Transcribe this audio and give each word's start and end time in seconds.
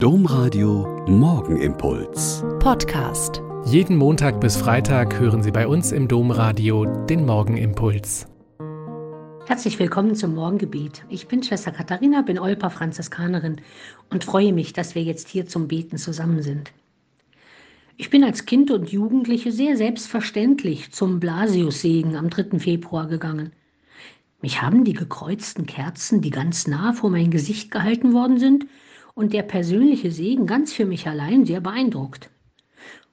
Domradio 0.00 1.04
Morgenimpuls. 1.08 2.44
Podcast. 2.60 3.42
Jeden 3.64 3.96
Montag 3.96 4.40
bis 4.40 4.56
Freitag 4.56 5.18
hören 5.18 5.42
Sie 5.42 5.50
bei 5.50 5.66
uns 5.66 5.90
im 5.90 6.06
Domradio 6.06 6.84
den 7.06 7.26
Morgenimpuls. 7.26 8.28
Herzlich 9.48 9.76
willkommen 9.80 10.14
zum 10.14 10.36
Morgengebet. 10.36 11.04
Ich 11.08 11.26
bin 11.26 11.42
Schwester 11.42 11.72
Katharina, 11.72 12.22
bin 12.22 12.38
Olpa 12.38 12.70
Franziskanerin 12.70 13.60
und 14.08 14.22
freue 14.22 14.52
mich, 14.52 14.72
dass 14.72 14.94
wir 14.94 15.02
jetzt 15.02 15.26
hier 15.26 15.48
zum 15.48 15.66
Beten 15.66 15.96
zusammen 15.96 16.42
sind. 16.42 16.70
Ich 17.96 18.08
bin 18.08 18.22
als 18.22 18.46
Kind 18.46 18.70
und 18.70 18.92
Jugendliche 18.92 19.50
sehr 19.50 19.76
selbstverständlich 19.76 20.92
zum 20.92 21.18
Blasiussegen 21.18 22.14
am 22.14 22.30
3. 22.30 22.60
Februar 22.60 23.08
gegangen. 23.08 23.50
Mich 24.42 24.62
haben 24.62 24.84
die 24.84 24.92
gekreuzten 24.92 25.66
Kerzen, 25.66 26.20
die 26.20 26.30
ganz 26.30 26.68
nah 26.68 26.92
vor 26.92 27.10
mein 27.10 27.32
Gesicht 27.32 27.72
gehalten 27.72 28.12
worden 28.12 28.38
sind, 28.38 28.66
und 29.18 29.32
der 29.32 29.42
persönliche 29.42 30.12
Segen 30.12 30.46
ganz 30.46 30.72
für 30.72 30.86
mich 30.86 31.08
allein 31.08 31.44
sehr 31.44 31.60
beeindruckt. 31.60 32.30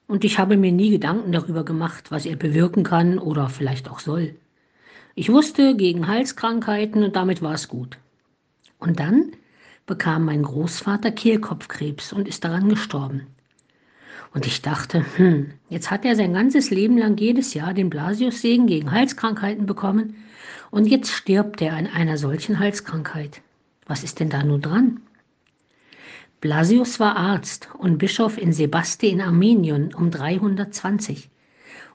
Und 0.05 0.23
ich 0.23 0.37
habe 0.37 0.55
mir 0.55 0.71
nie 0.71 0.91
Gedanken 0.91 1.31
darüber 1.31 1.65
gemacht, 1.65 2.11
was 2.11 2.27
er 2.27 2.35
bewirken 2.35 2.83
kann 2.83 3.17
oder 3.17 3.49
vielleicht 3.49 3.89
auch 3.89 3.99
soll. 3.99 4.35
Ich 5.15 5.31
wusste 5.31 5.75
gegen 5.75 6.07
Halskrankheiten 6.07 7.03
und 7.03 7.15
damit 7.15 7.41
war 7.41 7.55
es 7.55 7.67
gut. 7.67 7.97
Und 8.77 8.99
dann 8.99 9.31
bekam 9.87 10.25
mein 10.25 10.43
Großvater 10.43 11.09
Kehlkopfkrebs 11.09 12.13
und 12.13 12.27
ist 12.27 12.43
daran 12.43 12.69
gestorben. 12.69 13.25
Und 14.31 14.45
ich 14.45 14.61
dachte, 14.61 15.03
hm, 15.15 15.53
jetzt 15.69 15.89
hat 15.89 16.05
er 16.05 16.15
sein 16.15 16.33
ganzes 16.33 16.69
Leben 16.69 16.99
lang 16.99 17.17
jedes 17.17 17.55
Jahr 17.55 17.73
den 17.73 17.89
Blasiussegen 17.89 18.67
gegen 18.67 18.91
Halskrankheiten 18.91 19.65
bekommen 19.65 20.17
und 20.69 20.85
jetzt 20.85 21.09
stirbt 21.09 21.63
er 21.63 21.73
an 21.73 21.87
einer 21.87 22.19
solchen 22.19 22.59
Halskrankheit. 22.59 23.41
Was 23.87 24.03
ist 24.03 24.19
denn 24.19 24.29
da 24.29 24.43
nun 24.43 24.61
dran? 24.61 25.01
Blasius 26.45 26.99
war 26.99 27.15
Arzt 27.15 27.69
und 27.75 27.97
Bischof 27.97 28.37
in 28.37 28.53
Sebaste 28.53 29.07
in 29.07 29.19
Armenien 29.19 29.95
um 29.95 30.11
320 30.11 31.31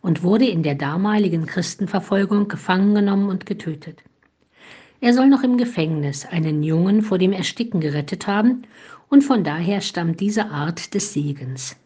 und 0.01 0.25
wurde 0.25 0.45
in 0.45 0.65
der 0.65 0.75
damaligen 0.75 1.47
Christenverfolgung 1.47 2.49
gefangen 2.49 2.97
genommen 2.97 3.29
und 3.29 3.47
getötet. 3.47 4.03
Er 5.01 5.15
soll 5.15 5.29
noch 5.29 5.45
im 5.45 5.57
Gefängnis 5.57 6.27
einen 6.27 6.65
Jungen 6.65 7.03
vor 7.03 7.17
dem 7.17 7.33
Ersticken 7.33 7.81
gerettet 7.81 8.27
haben 8.27 8.63
und 9.09 9.23
von 9.23 9.45
daher 9.45 9.81
stammt 9.83 10.19
diese 10.19 10.47
Art 10.47 10.95
des 10.95 11.13
Segens. 11.13 11.77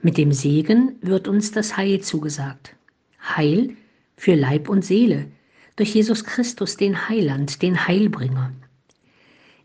Mit 0.00 0.18
dem 0.18 0.30
Segen 0.30 0.94
wird 1.02 1.26
uns 1.26 1.50
das 1.50 1.76
Heil 1.76 2.00
zugesagt. 2.00 2.76
Heil 3.20 3.74
für 4.16 4.36
Leib 4.36 4.68
und 4.68 4.84
Seele 4.84 5.26
durch 5.74 5.96
Jesus 5.96 6.22
Christus, 6.22 6.76
den 6.76 7.08
Heiland, 7.08 7.60
den 7.60 7.88
Heilbringer. 7.88 8.52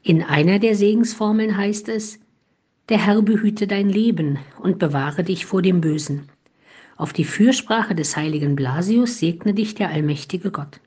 In 0.04 0.24
einer 0.24 0.58
der 0.58 0.76
Segensformeln 0.76 1.56
heißt 1.56 1.88
es, 1.88 2.20
der 2.90 3.06
Herr 3.06 3.22
behüte 3.22 3.68
dein 3.68 3.88
Leben 3.88 4.40
und 4.60 4.80
bewahre 4.80 5.24
dich 5.24 5.46
vor 5.46 5.62
dem 5.62 5.80
Bösen. 5.80 6.28
Auf 6.98 7.14
die 7.14 7.24
Fürsprache 7.24 7.94
des 7.94 8.18
heiligen 8.18 8.56
Blasius 8.56 9.20
segne 9.20 9.54
dich 9.54 9.76
der 9.76 9.90
allmächtige 9.90 10.50
Gott. 10.50 10.82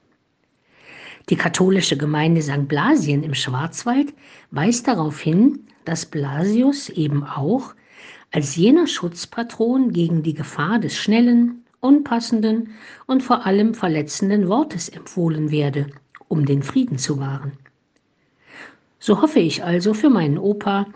Die 1.30 1.36
katholische 1.36 1.96
Gemeinde 1.96 2.42
St. 2.42 2.66
Blasien 2.66 3.22
im 3.22 3.34
Schwarzwald 3.34 4.12
weist 4.50 4.88
darauf 4.88 5.20
hin, 5.20 5.60
dass 5.84 6.06
Blasius 6.06 6.88
eben 6.88 7.22
auch 7.22 7.72
als 8.32 8.56
jener 8.56 8.88
Schutzpatron 8.88 9.92
gegen 9.92 10.24
die 10.24 10.34
Gefahr 10.34 10.80
des 10.80 10.96
schnellen, 10.96 11.62
unpassenden 11.78 12.70
und 13.06 13.22
vor 13.22 13.46
allem 13.46 13.74
verletzenden 13.74 14.48
Wortes 14.48 14.88
empfohlen 14.88 15.52
werde, 15.52 15.86
um 16.26 16.44
den 16.44 16.64
Frieden 16.64 16.98
zu 16.98 17.20
wahren. 17.20 17.52
So 19.06 19.20
hoffe 19.20 19.38
ich 19.38 19.62
also 19.62 19.92
für 19.92 20.08
meinen 20.08 20.38
Opa, 20.38 20.86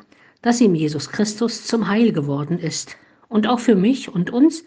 dass 0.41 0.63
ihm 0.63 0.75
Jesus 0.75 1.11
Christus 1.11 1.67
zum 1.67 1.89
Heil 1.89 2.13
geworden 2.13 2.59
ist 2.59 2.97
und 3.29 3.47
auch 3.47 3.59
für 3.59 3.75
mich 3.75 4.09
und 4.09 4.31
uns, 4.31 4.65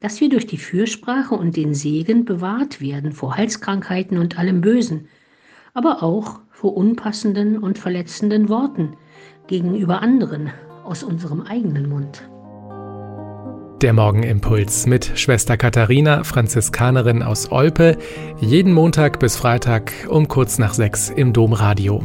dass 0.00 0.20
wir 0.20 0.28
durch 0.28 0.48
die 0.48 0.58
Fürsprache 0.58 1.36
und 1.36 1.56
den 1.56 1.74
Segen 1.74 2.24
bewahrt 2.24 2.80
werden 2.80 3.12
vor 3.12 3.36
Halskrankheiten 3.36 4.18
und 4.18 4.36
allem 4.36 4.62
Bösen, 4.62 5.06
aber 5.74 6.02
auch 6.02 6.40
vor 6.50 6.76
unpassenden 6.76 7.56
und 7.56 7.78
verletzenden 7.78 8.48
Worten 8.48 8.96
gegenüber 9.46 10.02
anderen 10.02 10.50
aus 10.82 11.04
unserem 11.04 11.42
eigenen 11.42 11.88
Mund. 11.88 12.28
Der 13.80 13.92
Morgenimpuls 13.92 14.86
mit 14.86 15.12
Schwester 15.14 15.56
Katharina, 15.56 16.24
Franziskanerin 16.24 17.22
aus 17.22 17.52
Olpe, 17.52 17.96
jeden 18.40 18.72
Montag 18.72 19.20
bis 19.20 19.36
Freitag 19.36 19.92
um 20.08 20.26
kurz 20.26 20.58
nach 20.58 20.74
sechs 20.74 21.10
im 21.10 21.32
Domradio. 21.32 22.04